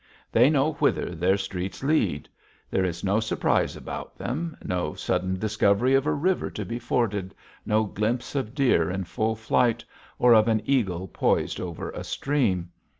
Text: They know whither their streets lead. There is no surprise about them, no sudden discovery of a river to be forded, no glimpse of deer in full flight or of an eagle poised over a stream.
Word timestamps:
They 0.31 0.49
know 0.49 0.73
whither 0.79 1.13
their 1.13 1.37
streets 1.37 1.83
lead. 1.83 2.27
There 2.71 2.83
is 2.83 3.03
no 3.03 3.19
surprise 3.19 3.75
about 3.75 4.17
them, 4.17 4.57
no 4.63 4.95
sudden 4.95 5.37
discovery 5.37 5.93
of 5.93 6.07
a 6.07 6.11
river 6.11 6.49
to 6.49 6.65
be 6.65 6.79
forded, 6.79 7.35
no 7.67 7.83
glimpse 7.83 8.33
of 8.33 8.55
deer 8.55 8.89
in 8.89 9.03
full 9.03 9.35
flight 9.35 9.85
or 10.17 10.33
of 10.33 10.47
an 10.47 10.63
eagle 10.65 11.07
poised 11.07 11.59
over 11.61 11.91
a 11.91 12.03
stream. 12.03 12.71